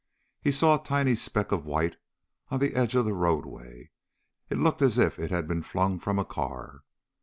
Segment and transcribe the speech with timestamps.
[0.41, 1.97] He saw a tiny speck of white
[2.49, 3.91] on the edge of the roadway.
[4.49, 6.81] It looked as if it had been flung from a car.